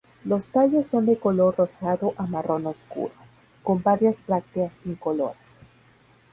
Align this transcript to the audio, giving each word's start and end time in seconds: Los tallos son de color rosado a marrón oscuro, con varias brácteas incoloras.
Los 0.25 0.49
tallos 0.49 0.87
son 0.87 1.05
de 1.05 1.19
color 1.19 1.55
rosado 1.57 2.15
a 2.17 2.25
marrón 2.25 2.65
oscuro, 2.65 3.13
con 3.61 3.83
varias 3.83 4.25
brácteas 4.25 4.81
incoloras. 4.83 5.61